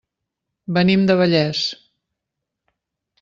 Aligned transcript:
Venim 0.77 1.03
de 1.11 1.17
Vallés. 1.21 1.61